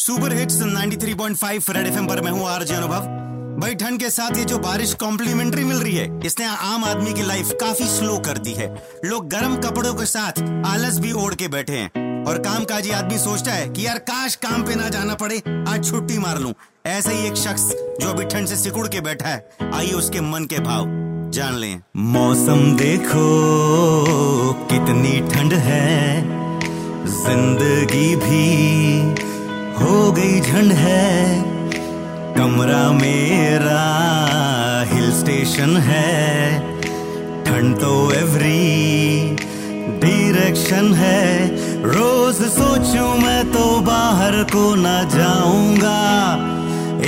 [0.00, 3.06] Super hits 93.5 red FM पर मैं हूँ आरजे अनुभव।
[3.60, 7.22] भाई, ठंड के साथ ये जो बारिश कॉम्प्लीमेंट्री मिल रही है, इसने आम आदमी की
[7.22, 8.68] लाइफ काफ़ी स्लो कर दी है।
[9.04, 13.18] लोग गर्म कपड़ों के साथ आलस भी ओढ़ के बैठे हैं। और काम काजी आदमी
[13.18, 16.54] सोचता है कि यार काश काम पे ना जाना पड़े, आज छुट्टी मार लूँ।
[16.86, 17.70] ऐसा ही एक शख्स
[18.00, 20.86] जो अभी ठंड से सिकुड़ के बैठा है, आइए उसके मन के भाव
[21.30, 23.26] जान लें। मौसम देखो,
[24.64, 26.22] कितनी ठंड है,
[27.06, 29.28] ज़िंदगी भी
[29.80, 31.42] हो गई झंड है।
[32.36, 33.82] कमरा मेरा
[34.92, 36.58] हिल स्टेशन है।
[37.44, 39.36] ठंड तो एवरी
[40.02, 41.24] डायरेक्शन है।
[41.84, 46.00] रोज सोचूं मैं तो बाहर को ना जाऊँगा।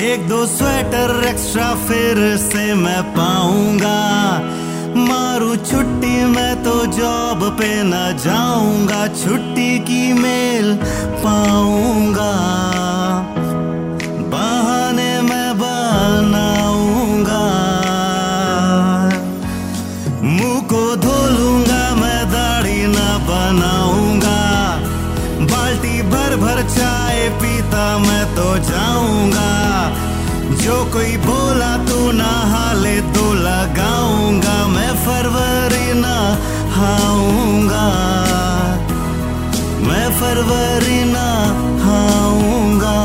[0.03, 3.99] एक दो स्वेटर एक्स्ट्रा फिर से मैं पाऊँगा।
[4.97, 10.75] मारू छुट्टी मैं तो जॉब पे ना जाऊँगा। छुट्टी की मेल
[11.25, 11.72] पाऊँगा।
[21.13, 24.41] को धो लूँगा मैं दाढ़ी ना बनाऊँगा।
[25.53, 29.51] बाल्टी भर भर चाय पीता मैं तो जाऊँगा।
[30.63, 36.17] जो कोई बोला तू ना हाले तो लगाऊँगा। मैं फरवरी ना
[36.77, 37.87] हाऊँगा।
[39.89, 41.27] मैं फरवरी ना
[41.85, 42.97] हाऊँगा।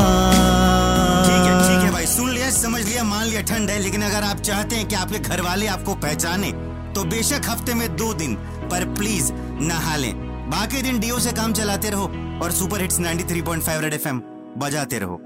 [1.26, 4.22] ठीक है ठीक है भाई, सुन लिया, समझ लिया, मान लिया, ठंड है। लेकिन अगर
[4.22, 6.52] आप चाहते हैं कि आपके घर वाले आपको पहचाने
[6.98, 8.34] तो बेशक हफ़्ते में दो दिन,
[8.70, 10.14] पर प्लीज़ नहा लें।
[10.50, 12.06] बाकी दिन डीओ से काम चलाते रहो
[12.42, 14.22] और सुपर हिट्स 93.5 रेड एफएम
[14.58, 15.20] बजाते रहो।